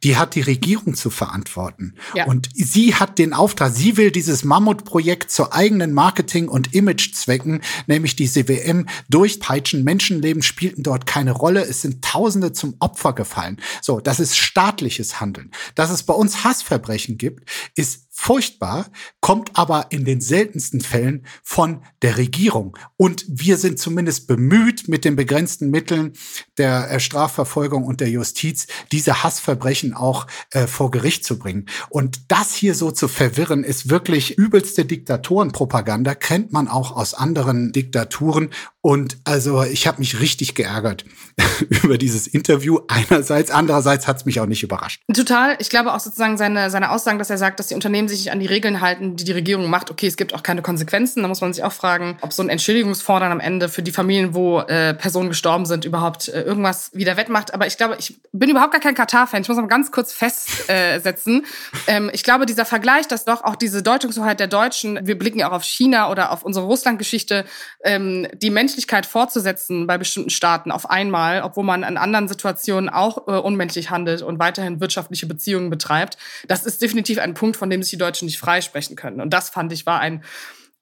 [0.03, 1.95] die hat die Regierung zu verantworten.
[2.13, 2.25] Ja.
[2.25, 8.15] Und sie hat den Auftrag, sie will dieses Mammutprojekt zu eigenen Marketing- und Imagezwecken, nämlich
[8.15, 9.83] diese WM, durchpeitschen.
[9.83, 11.63] Menschenleben spielten dort keine Rolle.
[11.63, 13.61] Es sind Tausende zum Opfer gefallen.
[13.81, 15.51] So, das ist staatliches Handeln.
[15.75, 18.87] Dass es bei uns Hassverbrechen gibt, ist furchtbar,
[19.19, 22.77] kommt aber in den seltensten Fällen von der Regierung.
[22.95, 26.13] Und wir sind zumindest bemüht, mit den begrenzten Mitteln
[26.57, 31.65] der äh, Strafverfolgung und der Justiz diese Hassverbrechen auch äh, vor Gericht zu bringen.
[31.89, 37.73] Und das hier so zu verwirren, ist wirklich übelste Diktatorenpropaganda, kennt man auch aus anderen
[37.73, 38.49] Diktaturen.
[38.85, 41.05] Und also ich habe mich richtig geärgert
[41.81, 45.01] über dieses Interview einerseits, andererseits hat es mich auch nicht überrascht.
[45.11, 45.55] Total.
[45.57, 48.31] Ich glaube auch sozusagen seine, seine Aussagen, dass er sagt, dass die Unternehmen sich nicht
[48.31, 51.23] an die Regeln halten, die die Regierung macht, okay, es gibt auch keine Konsequenzen.
[51.23, 54.35] Da muss man sich auch fragen, ob so ein Entschädigungsfonds am Ende für die Familien,
[54.35, 57.55] wo äh, Personen gestorben sind, überhaupt äh, irgendwas wieder wettmacht.
[57.55, 59.41] Aber ich glaube, ich bin überhaupt gar kein Katar-Fan.
[59.41, 61.43] Ich muss mal ganz kurz festsetzen.
[61.87, 65.39] Äh, ähm, ich glaube, dieser Vergleich, dass doch auch diese Deutungshoheit der Deutschen, wir blicken
[65.39, 67.45] ja auch auf China oder auf unsere Russland-Geschichte,
[67.83, 73.29] ähm, die Menschlichkeit fortzusetzen bei bestimmten Staaten auf einmal, obwohl man in anderen Situationen auch
[73.29, 76.17] äh, unmenschlich handelt und weiterhin wirtschaftliche Beziehungen betreibt.
[76.49, 79.21] Das ist definitiv ein Punkt, von dem sich die Deutschen nicht freisprechen können.
[79.21, 80.23] Und das fand ich war ein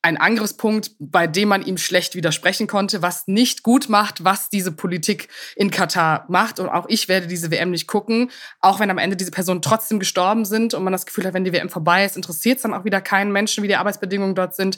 [0.06, 4.74] ein Angriffspunkt, bei dem man ihm schlecht widersprechen konnte, was nicht gut macht, was diese
[4.74, 6.60] Politik in Katar macht.
[6.60, 8.30] Und auch ich werde diese WM nicht gucken,
[8.60, 11.46] auch wenn am Ende diese Personen trotzdem gestorben sind und man das Gefühl hat, wenn
[11.46, 14.56] die WM vorbei ist, interessiert es dann auch wieder keinen Menschen, wie die Arbeitsbedingungen dort
[14.56, 14.78] sind.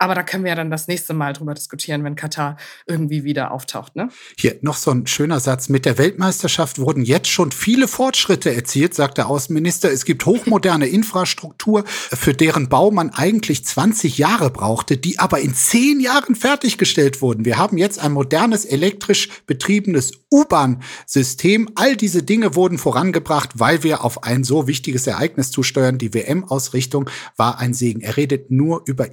[0.00, 3.50] Aber da können wir ja dann das nächste Mal drüber diskutieren, wenn Katar irgendwie wieder
[3.50, 3.96] auftaucht.
[3.96, 4.08] Ne?
[4.38, 5.68] Hier noch so ein schöner Satz.
[5.68, 9.92] Mit der Weltmeisterschaft wurden jetzt schon viele Fortschritte erzielt, sagt der Außenminister.
[9.92, 15.54] Es gibt hochmoderne Infrastruktur, für deren Bau man eigentlich 20 Jahre brauchte, die aber in
[15.54, 17.44] zehn Jahren fertiggestellt wurden.
[17.44, 21.72] Wir haben jetzt ein modernes elektrisch betriebenes U-Bahn-System.
[21.74, 25.98] All diese Dinge wurden vorangebracht, weil wir auf ein so wichtiges Ereignis zusteuern.
[25.98, 28.00] Die WM-Ausrichtung war ein Segen.
[28.00, 29.12] Er redet nur über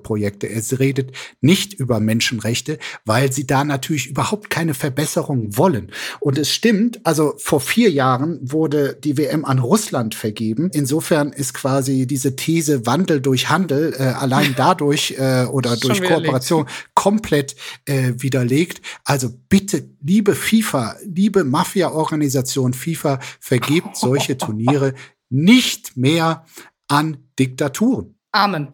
[0.00, 0.46] Infrastrukturprojekte.
[0.46, 5.92] Er redet nicht über Menschenrechte, weil sie da natürlich überhaupt keine Verbesserung wollen.
[6.20, 10.70] Und es stimmt, also vor vier Jahren wurde die WM an Russland vergeben.
[10.72, 16.66] Insofern ist quasi diese These Wandel durch Handel äh, allein dadurch äh, oder durch Kooperation
[16.94, 18.80] komplett äh, widerlegt.
[19.04, 24.94] Also bitte, liebe FIFA, liebe Mafia-Organisation FIFA, vergebt solche Turniere
[25.28, 26.44] nicht mehr
[26.88, 28.16] an Diktaturen.
[28.32, 28.68] Amen.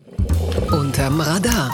[0.57, 1.73] Unterm Radar.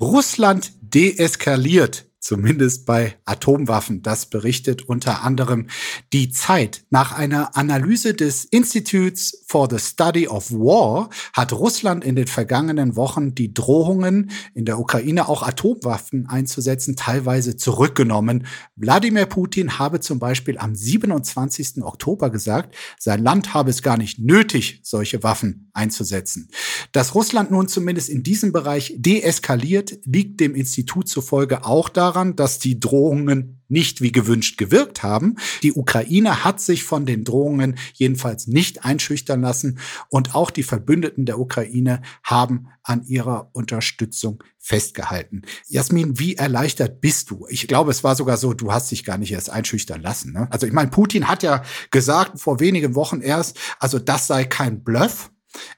[0.00, 4.02] Russland deeskaliert zumindest bei Atomwaffen.
[4.02, 5.68] Das berichtet unter anderem
[6.12, 6.84] die Zeit.
[6.90, 12.94] Nach einer Analyse des Institutes for the Study of War hat Russland in den vergangenen
[12.94, 18.46] Wochen die Drohungen, in der Ukraine auch Atomwaffen einzusetzen, teilweise zurückgenommen.
[18.76, 21.82] Wladimir Putin habe zum Beispiel am 27.
[21.82, 26.48] Oktober gesagt, sein Land habe es gar nicht nötig, solche Waffen einzusetzen.
[26.92, 32.36] Dass Russland nun zumindest in diesem Bereich deeskaliert, liegt dem Institut zufolge auch daran, daran,
[32.36, 35.36] dass die Drohungen nicht wie gewünscht gewirkt haben.
[35.62, 41.24] Die Ukraine hat sich von den Drohungen jedenfalls nicht einschüchtern lassen und auch die Verbündeten
[41.24, 45.42] der Ukraine haben an ihrer Unterstützung festgehalten.
[45.68, 47.46] Jasmin, wie erleichtert bist du?
[47.48, 50.32] Ich glaube, es war sogar so, du hast dich gar nicht erst einschüchtern lassen.
[50.32, 50.48] Ne?
[50.50, 54.82] Also ich meine, Putin hat ja gesagt vor wenigen Wochen erst, also das sei kein
[54.82, 55.30] Bluff.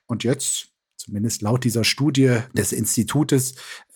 [0.06, 3.54] Und jetzt zumindest laut dieser Studie des Institutes,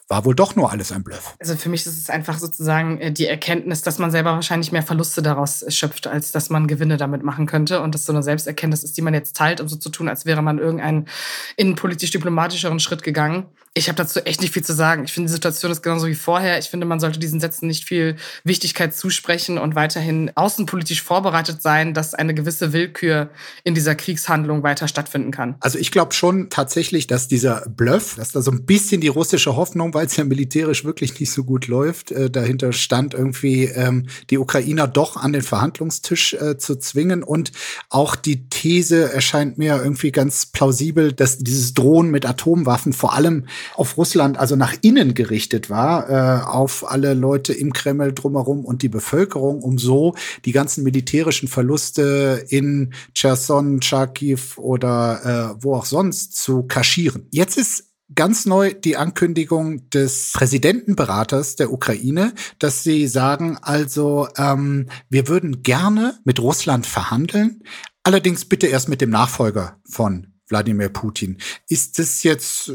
[0.08, 1.34] war wohl doch nur alles ein Bluff.
[1.40, 4.82] Also für mich ist es einfach sozusagen äh, die Erkenntnis, dass man selber wahrscheinlich mehr
[4.82, 7.80] Verluste daraus schöpft, als dass man Gewinne damit machen könnte.
[7.80, 10.24] Und das so eine Selbsterkenntnis ist, die man jetzt teilt, um so zu tun, als
[10.24, 11.08] wäre man irgendeinen
[11.56, 13.46] innenpolitisch-diplomatischeren Schritt gegangen.
[13.74, 15.04] Ich habe dazu echt nicht viel zu sagen.
[15.04, 16.58] Ich finde, die Situation ist genauso wie vorher.
[16.58, 21.92] Ich finde, man sollte diesen Sätzen nicht viel Wichtigkeit zusprechen und weiterhin außenpolitisch vorbereitet sein,
[21.92, 23.28] dass eine gewisse Willkür
[23.64, 25.56] in dieser Kriegshandlung weiter stattfinden kann.
[25.60, 29.56] Also ich glaube schon tatsächlich, dass dieser Bluff, dass da so ein bisschen die russische
[29.56, 32.12] Hoffnung weil es ja militärisch wirklich nicht so gut läuft.
[32.12, 37.22] Äh, dahinter stand irgendwie ähm, die Ukrainer doch an den Verhandlungstisch äh, zu zwingen.
[37.22, 37.52] Und
[37.88, 43.46] auch die These erscheint mir irgendwie ganz plausibel, dass dieses Drohen mit Atomwaffen vor allem
[43.74, 48.82] auf Russland, also nach innen gerichtet war, äh, auf alle Leute im Kreml drumherum und
[48.82, 55.86] die Bevölkerung, um so die ganzen militärischen Verluste in Cherson, Charkiw oder äh, wo auch
[55.86, 57.28] sonst zu kaschieren.
[57.30, 64.88] Jetzt ist ganz neu die Ankündigung des Präsidentenberaters der Ukraine, dass sie sagen, also ähm,
[65.08, 67.62] wir würden gerne mit Russland verhandeln,
[68.04, 71.38] allerdings bitte erst mit dem Nachfolger von Wladimir Putin.
[71.68, 72.72] Ist das jetzt,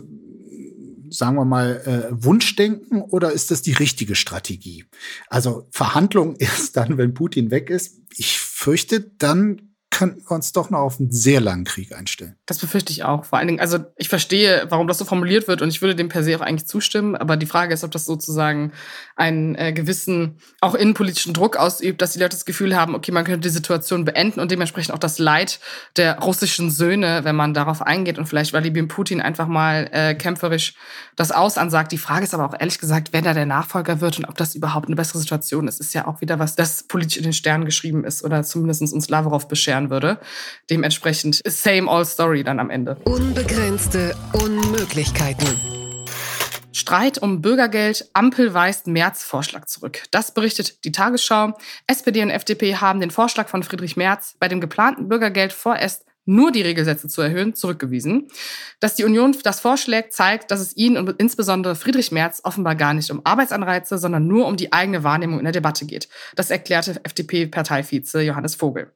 [1.10, 4.86] sagen wir mal, äh, Wunschdenken oder ist das die richtige Strategie?
[5.30, 8.02] Also Verhandlung erst dann, wenn Putin weg ist.
[8.18, 9.71] Ich fürchte, dann
[10.02, 12.36] könnten wir uns doch noch auf einen sehr langen Krieg einstellen.
[12.48, 13.24] Das befürchte ich auch.
[13.24, 16.10] Vor allen Dingen, also ich verstehe, warum das so formuliert wird und ich würde dem
[16.10, 17.16] per se auch eigentlich zustimmen.
[17.16, 18.72] Aber die Frage ist, ob das sozusagen
[19.16, 23.26] einen äh, gewissen, auch innenpolitischen Druck ausübt, dass die Leute das Gefühl haben, okay, man
[23.26, 25.60] könnte die Situation beenden und dementsprechend auch das Leid
[25.98, 30.74] der russischen Söhne, wenn man darauf eingeht und vielleicht Wladimir Putin einfach mal äh, kämpferisch
[31.16, 31.92] das Aus ansagt.
[31.92, 34.56] Die Frage ist aber auch ehrlich gesagt, wer da der Nachfolger wird und ob das
[34.56, 35.80] überhaupt eine bessere Situation ist.
[35.80, 39.08] Ist ja auch wieder was, das politisch in den Sternen geschrieben ist oder zumindest uns
[39.08, 40.20] Lavrov bescheren würde.
[40.72, 42.96] Dementsprechend same all story dann am Ende.
[43.04, 45.48] Unbegrenzte Unmöglichkeiten.
[46.74, 50.04] Streit um Bürgergeld, Ampel weist Merz Vorschlag zurück.
[50.10, 51.58] Das berichtet die Tagesschau.
[51.86, 56.52] SPD und FDP haben den Vorschlag von Friedrich Merz bei dem geplanten Bürgergeld vorerst nur
[56.52, 58.28] die Regelsätze zu erhöhen, zurückgewiesen.
[58.80, 62.94] Dass die Union das vorschlägt, zeigt, dass es ihnen und insbesondere Friedrich Merz offenbar gar
[62.94, 66.10] nicht um Arbeitsanreize, sondern nur um die eigene Wahrnehmung in der Debatte geht.
[66.36, 68.92] Das erklärte FDP-Parteivize Johannes Vogel.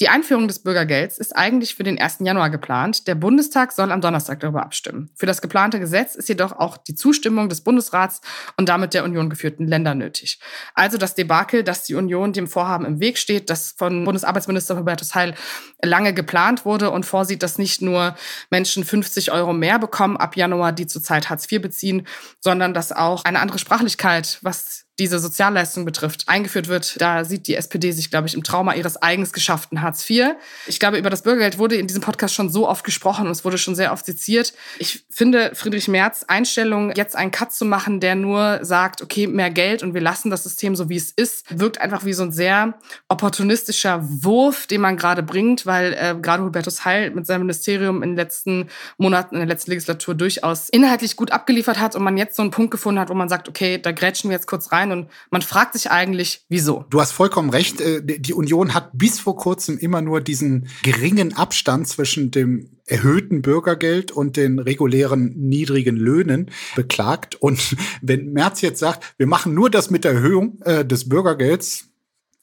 [0.00, 2.18] Die Einführung des Bürgergelds ist eigentlich für den 1.
[2.20, 3.06] Januar geplant.
[3.06, 5.10] Der Bundestag soll am Donnerstag darüber abstimmen.
[5.14, 8.20] Für das geplante Gesetz ist jedoch auch die Zustimmung des Bundesrats
[8.56, 10.40] und damit der Union geführten Länder nötig.
[10.74, 15.14] Also das Debakel, dass die Union dem Vorhaben im Weg steht, das von Bundesarbeitsminister Hubertus
[15.14, 15.34] Heil
[15.82, 18.14] lange geplant wurde und vorsieht, dass nicht nur
[18.50, 22.06] Menschen 50 Euro mehr bekommen ab Januar, die zurzeit Hartz IV beziehen,
[22.40, 27.56] sondern dass auch eine andere Sprachlichkeit, was diese Sozialleistung betrifft, eingeführt wird, da sieht die
[27.56, 30.34] SPD sich, glaube ich, im Trauma ihres eigens geschafften Hartz IV.
[30.66, 33.44] Ich glaube, über das Bürgergeld wurde in diesem Podcast schon so oft gesprochen und es
[33.44, 34.54] wurde schon sehr oft zitiert.
[34.78, 39.50] Ich finde Friedrich Merz Einstellung, jetzt einen Cut zu machen, der nur sagt, okay, mehr
[39.50, 42.32] Geld und wir lassen das System so, wie es ist, wirkt einfach wie so ein
[42.32, 42.74] sehr
[43.08, 48.10] opportunistischer Wurf, den man gerade bringt, weil äh, gerade Hubertus Heil mit seinem Ministerium in
[48.10, 52.36] den letzten Monaten, in der letzten Legislatur durchaus inhaltlich gut abgeliefert hat und man jetzt
[52.36, 54.83] so einen Punkt gefunden hat, wo man sagt, okay, da grätschen wir jetzt kurz rein
[54.92, 56.84] und man fragt sich eigentlich, wieso.
[56.90, 57.80] Du hast vollkommen recht.
[57.80, 63.42] Äh, die Union hat bis vor kurzem immer nur diesen geringen Abstand zwischen dem erhöhten
[63.42, 67.34] Bürgergeld und den regulären niedrigen Löhnen beklagt.
[67.36, 71.88] Und wenn Merz jetzt sagt, wir machen nur das mit der Erhöhung äh, des Bürgergelds,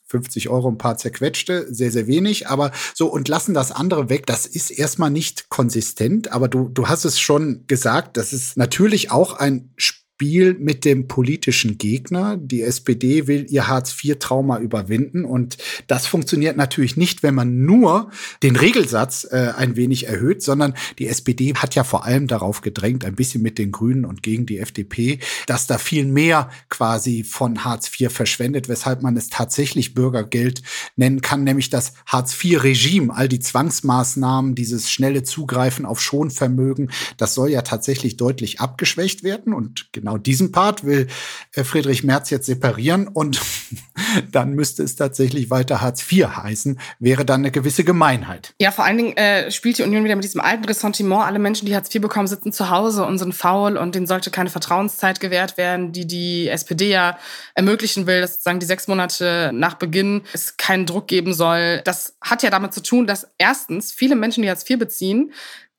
[0.08, 4.26] 50 Euro ein paar zerquetschte, sehr, sehr wenig, aber so und lassen das andere weg.
[4.26, 9.10] Das ist erstmal nicht konsistent, aber du, du hast es schon gesagt, das ist natürlich
[9.10, 12.38] auch ein Spiel Spiel mit dem politischen Gegner.
[12.38, 15.58] Die SPD will ihr Hartz-IV-Trauma überwinden und
[15.88, 18.12] das funktioniert natürlich nicht, wenn man nur
[18.44, 23.04] den Regelsatz äh, ein wenig erhöht, sondern die SPD hat ja vor allem darauf gedrängt,
[23.04, 27.66] ein bisschen mit den Grünen und gegen die FDP, dass da viel mehr quasi von
[27.66, 30.62] Hartz IV verschwendet, weshalb man es tatsächlich Bürgergeld
[30.98, 37.50] nennen kann, nämlich das Hartz-IV-Regime, all die Zwangsmaßnahmen, dieses schnelle Zugreifen auf Schonvermögen, das soll
[37.50, 41.08] ja tatsächlich deutlich abgeschwächt werden und genau genau diesen Part will
[41.54, 43.40] äh, Friedrich Merz jetzt separieren und
[44.32, 48.54] dann müsste es tatsächlich weiter Hartz IV heißen, wäre dann eine gewisse Gemeinheit.
[48.60, 51.24] Ja, vor allen Dingen äh, spielt die Union wieder mit diesem alten Ressentiment.
[51.24, 54.32] Alle Menschen, die Hartz IV bekommen, sitzen zu Hause und sind faul und denen sollte
[54.32, 57.18] keine Vertrauenszeit gewährt werden, die die SPD ja
[57.56, 61.82] ermöglichen will, dass sozusagen die sechs Monate nach Beginn es keinen Druck geben soll.
[61.86, 65.32] Das hat ja damit zu tun, dass erstens viele Menschen, die Hartz IV beziehen,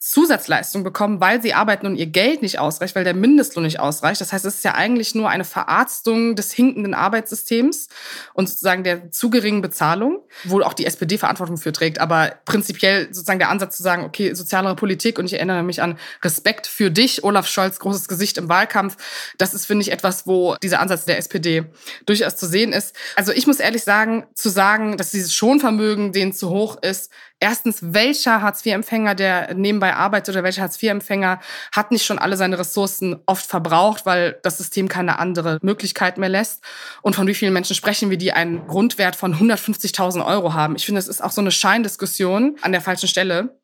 [0.03, 4.21] Zusatzleistung bekommen, weil sie arbeiten und ihr Geld nicht ausreicht, weil der Mindestlohn nicht ausreicht.
[4.21, 7.87] Das heißt, es ist ja eigentlich nur eine Verarztung des hinkenden Arbeitssystems
[8.35, 12.01] und sozusagen der zu geringen Bezahlung, wo auch die SPD Verantwortung für trägt.
[12.01, 15.97] Aber prinzipiell sozusagen der Ansatz zu sagen, okay, sozialere Politik und ich erinnere mich an
[16.25, 18.97] Respekt für dich, Olaf Scholz, großes Gesicht im Wahlkampf.
[19.38, 21.67] Das ist, finde ich, etwas, wo dieser Ansatz der SPD
[22.07, 22.97] durchaus zu sehen ist.
[23.15, 27.81] Also ich muss ehrlich sagen, zu sagen, dass dieses Schonvermögen denen zu hoch ist, erstens,
[27.83, 31.40] welcher Hartz-IV-Empfänger, der nebenbei arbeitet oder welcher Hartz-IV-Empfänger
[31.72, 36.28] hat nicht schon alle seine Ressourcen oft verbraucht, weil das System keine andere Möglichkeit mehr
[36.28, 36.62] lässt?
[37.02, 40.76] Und von wie vielen Menschen sprechen wir, die einen Grundwert von 150.000 Euro haben?
[40.76, 43.62] Ich finde, es ist auch so eine Scheindiskussion an der falschen Stelle.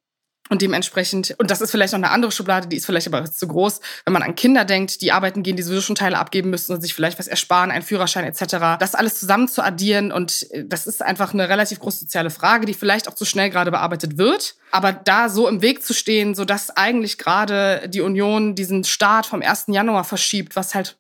[0.49, 3.47] Und dementsprechend, und das ist vielleicht noch eine andere Schublade, die ist vielleicht aber zu
[3.47, 6.73] groß, wenn man an Kinder denkt, die arbeiten gehen, die sowieso schon Teile abgeben müssen
[6.73, 8.79] und sich vielleicht was ersparen, einen Führerschein etc.
[8.79, 12.67] Das alles zusammen zu addieren und äh, das ist einfach eine relativ große soziale Frage,
[12.67, 14.57] die vielleicht auch zu schnell gerade bearbeitet wird.
[14.71, 19.27] Aber da so im Weg zu stehen, so dass eigentlich gerade die Union diesen Start
[19.27, 19.67] vom 1.
[19.69, 20.99] Januar verschiebt, was halt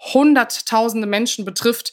[0.00, 1.92] hunderttausende Menschen betrifft,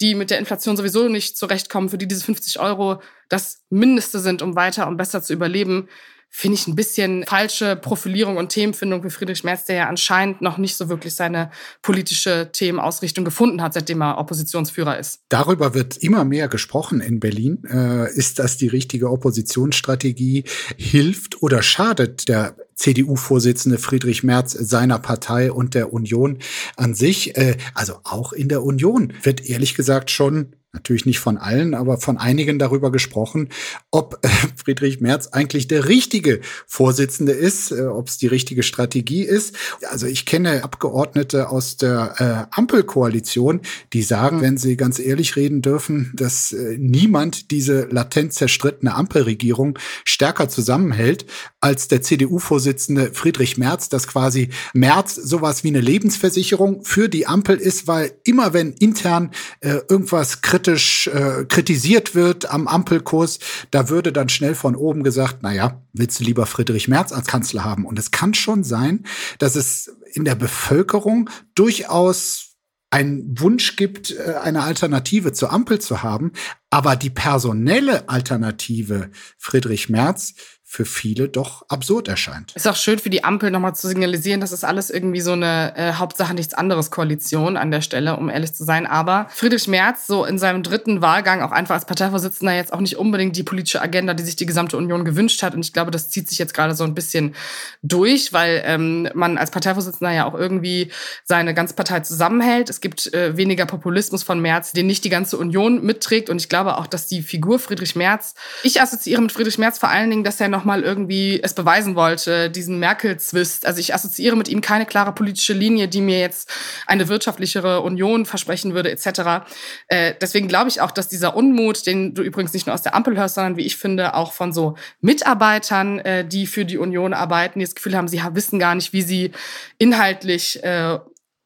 [0.00, 4.42] die mit der Inflation sowieso nicht zurechtkommen, für die diese 50 Euro das Mindeste sind,
[4.42, 5.88] um weiter und besser zu überleben,
[6.30, 10.58] finde ich ein bisschen falsche Profilierung und Themenfindung für Friedrich Merz, der ja anscheinend noch
[10.58, 11.50] nicht so wirklich seine
[11.82, 15.20] politische Themenausrichtung gefunden hat, seitdem er Oppositionsführer ist.
[15.28, 17.64] Darüber wird immer mehr gesprochen in Berlin.
[17.64, 20.44] Äh, ist das die richtige Oppositionsstrategie?
[20.76, 26.38] Hilft oder schadet der CDU-Vorsitzende Friedrich Merz seiner Partei und der Union
[26.76, 27.36] an sich?
[27.36, 31.98] Äh, also auch in der Union wird ehrlich gesagt schon natürlich nicht von allen, aber
[31.98, 33.48] von einigen darüber gesprochen,
[33.90, 39.22] ob äh, Friedrich Merz eigentlich der richtige Vorsitzende ist, äh, ob es die richtige Strategie
[39.22, 39.56] ist.
[39.90, 43.60] Also ich kenne Abgeordnete aus der äh, Ampelkoalition,
[43.92, 49.78] die sagen, wenn sie ganz ehrlich reden dürfen, dass äh, niemand diese latent zerstrittene Ampelregierung
[50.04, 51.24] stärker zusammenhält
[51.60, 52.67] als der CDU-Vorsitzende
[53.12, 58.52] Friedrich Merz, dass quasi Merz sowas wie eine Lebensversicherung für die Ampel ist, weil immer
[58.52, 63.38] wenn intern äh, irgendwas kritisch kritisch äh, kritisiert wird am Ampelkurs,
[63.70, 67.64] da würde dann schnell von oben gesagt, naja, willst du lieber Friedrich Merz als Kanzler
[67.64, 67.84] haben?
[67.84, 69.04] Und es kann schon sein,
[69.38, 72.56] dass es in der Bevölkerung durchaus
[72.90, 76.32] einen Wunsch gibt, äh, eine Alternative zur Ampel zu haben.
[76.70, 80.34] Aber die personelle Alternative Friedrich Merz
[80.70, 82.52] für viele doch absurd erscheint.
[82.54, 85.74] Ist auch schön für die Ampel nochmal zu signalisieren, dass es alles irgendwie so eine
[85.74, 88.86] äh, Hauptsache nichts anderes Koalition an der Stelle, um ehrlich zu sein.
[88.86, 92.98] Aber Friedrich Merz so in seinem dritten Wahlgang auch einfach als Parteivorsitzender jetzt auch nicht
[92.98, 95.54] unbedingt die politische Agenda, die sich die gesamte Union gewünscht hat.
[95.54, 97.34] Und ich glaube, das zieht sich jetzt gerade so ein bisschen
[97.82, 100.92] durch, weil ähm, man als Parteivorsitzender ja auch irgendwie
[101.24, 102.68] seine ganze Partei zusammenhält.
[102.68, 106.28] Es gibt äh, weniger Populismus von Merz, den nicht die ganze Union mitträgt.
[106.28, 109.88] Und ich glaube auch, dass die Figur Friedrich Merz, ich assoziiere mit Friedrich Merz vor
[109.88, 113.64] allen Dingen, dass er noch nochmal irgendwie es beweisen wollte, diesen Merkel-Zwist.
[113.64, 116.50] Also ich assoziiere mit ihm keine klare politische Linie, die mir jetzt
[116.86, 119.46] eine wirtschaftlichere Union versprechen würde, etc.
[119.86, 122.96] Äh, deswegen glaube ich auch, dass dieser Unmut, den du übrigens nicht nur aus der
[122.96, 127.14] Ampel hörst, sondern wie ich finde, auch von so Mitarbeitern, äh, die für die Union
[127.14, 129.30] arbeiten, die das Gefühl haben, sie wissen gar nicht, wie sie
[129.78, 130.98] inhaltlich äh,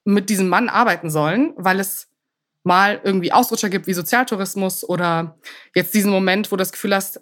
[0.04, 2.08] mit diesem Mann arbeiten sollen, weil es
[2.64, 5.36] mal irgendwie Ausrutscher gibt wie Sozialtourismus oder
[5.74, 7.20] jetzt diesen Moment, wo du das Gefühl hast,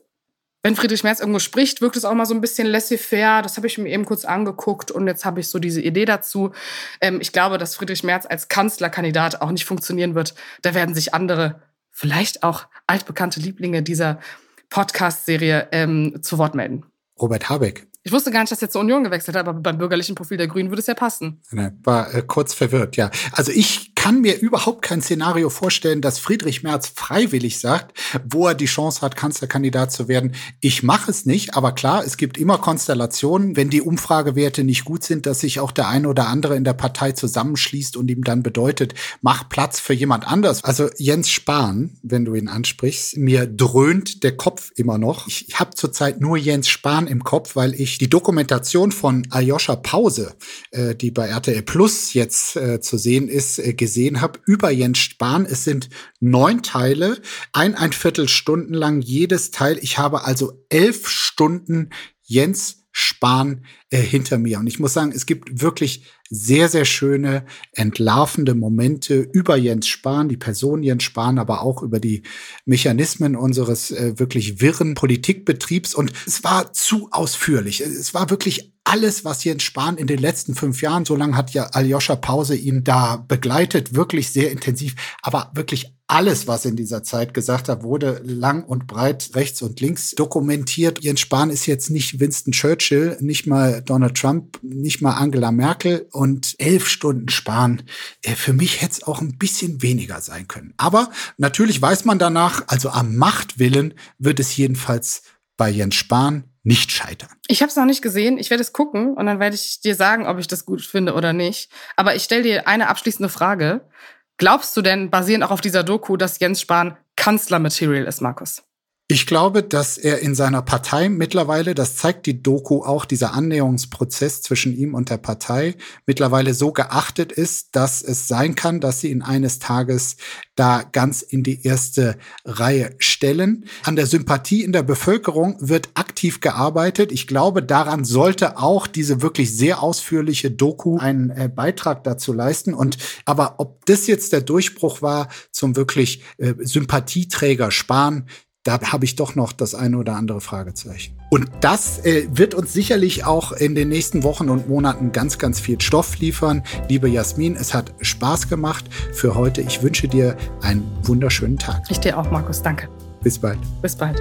[0.63, 3.43] wenn Friedrich Merz irgendwo spricht, wirkt es auch mal so ein bisschen laissez-faire.
[3.43, 6.53] Das habe ich mir eben kurz angeguckt und jetzt habe ich so diese Idee dazu.
[7.01, 10.35] Ähm, ich glaube, dass Friedrich Merz als Kanzlerkandidat auch nicht funktionieren wird.
[10.63, 14.21] Da werden sich andere, vielleicht auch altbekannte Lieblinge dieser
[14.69, 16.85] Podcast-Serie ähm, zu Wort melden.
[17.19, 20.15] Robert Habeck ich wusste gar nicht, dass er zur Union gewechselt hat, aber beim bürgerlichen
[20.15, 21.43] Profil der Grünen würde es ja passen.
[21.83, 23.11] War äh, kurz verwirrt, ja.
[23.33, 27.93] Also ich kann mir überhaupt kein Szenario vorstellen, dass Friedrich Merz freiwillig sagt,
[28.27, 30.35] wo er die Chance hat, Kanzlerkandidat zu werden.
[30.61, 35.05] Ich mache es nicht, aber klar, es gibt immer Konstellationen, wenn die Umfragewerte nicht gut
[35.05, 38.43] sind, dass sich auch der eine oder andere in der Partei zusammenschließt und ihm dann
[38.43, 40.65] bedeutet, mach Platz für jemand anders.
[40.65, 45.27] Also Jens Spahn, wenn du ihn ansprichst, mir dröhnt der Kopf immer noch.
[45.27, 50.37] Ich habe zurzeit nur Jens Spahn im Kopf, weil ich die Dokumentation von Aljoscha Pause,
[50.71, 53.75] äh, die bei RTL Plus jetzt äh, zu sehen ist, äh,
[54.21, 55.47] habe, über Jens Spahn.
[55.47, 55.89] Es sind
[56.21, 57.21] neun Teile,
[57.53, 59.79] ein, ein Viertelstunden lang jedes Teil.
[59.83, 61.91] Ich habe also elf Stunden
[62.23, 64.59] Jens Spahn äh, hinter mir.
[64.59, 70.29] Und ich muss sagen, es gibt wirklich sehr, sehr schöne, entlarvende Momente über Jens Spahn,
[70.29, 72.23] die Person Jens Spahn, aber auch über die
[72.65, 75.95] Mechanismen unseres äh, wirklich wirren Politikbetriebs.
[75.95, 77.81] Und es war zu ausführlich.
[77.81, 81.53] Es war wirklich alles, was Jens Spahn in den letzten fünf Jahren, so lange hat
[81.53, 87.05] ja Aljoscha Pause ihn da begleitet, wirklich sehr intensiv, aber wirklich alles, was in dieser
[87.05, 90.99] Zeit gesagt hat, wurde lang und breit rechts und links dokumentiert.
[91.05, 96.09] Jens Spahn ist jetzt nicht Winston Churchill, nicht mal Donald Trump, nicht mal Angela Merkel
[96.13, 97.83] und elf Stunden Spahn.
[98.23, 100.75] Äh, für mich hätte es auch ein bisschen weniger sein können.
[100.77, 105.23] Aber natürlich weiß man danach, also am Machtwillen wird es jedenfalls
[105.57, 107.31] bei Jens Spahn nicht scheitern.
[107.49, 108.39] Ich habe es noch nicht gesehen.
[108.39, 111.15] Ich werde es gucken und dann werde ich dir sagen, ob ich das gut finde
[111.15, 111.71] oder nicht.
[111.97, 113.89] Aber ich stelle dir eine abschließende Frage.
[114.37, 118.63] Glaubst du denn, basierend auch auf dieser Doku, dass Jens Spahn Kanzlermaterial ist, Markus?
[119.11, 124.41] Ich glaube, dass er in seiner Partei mittlerweile, das zeigt die Doku auch, dieser Annäherungsprozess
[124.41, 125.75] zwischen ihm und der Partei
[126.07, 130.17] mittlerweile so geachtet ist, dass es sein kann, dass sie ihn eines Tages
[130.55, 133.65] da ganz in die erste Reihe stellen.
[133.83, 137.11] An der Sympathie in der Bevölkerung wird aktiv gearbeitet.
[137.11, 142.75] Ich glaube, daran sollte auch diese wirklich sehr ausführliche Doku einen äh, Beitrag dazu leisten.
[142.75, 148.29] Und aber ob das jetzt der Durchbruch war zum wirklich äh, Sympathieträger Spahn,
[148.65, 151.17] da habe ich doch noch das eine oder andere Fragezeichen.
[151.31, 155.61] Und das äh, wird uns sicherlich auch in den nächsten Wochen und Monaten ganz, ganz
[155.61, 156.63] viel Stoff liefern.
[156.89, 159.63] Liebe Jasmin, es hat Spaß gemacht für heute.
[159.63, 161.83] Ich wünsche dir einen wunderschönen Tag.
[161.89, 162.63] Ich dir auch, Markus.
[162.63, 162.89] Danke.
[163.23, 163.59] Bis bald.
[163.81, 164.21] Bis bald.